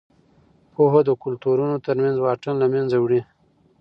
پوهه 0.73 1.01
د 1.05 1.09
کلتورونو 1.23 1.75
ترمنځ 1.85 2.15
واټن 2.19 2.55
له 2.59 2.67
منځه 2.73 2.95
وړي. 2.99 3.21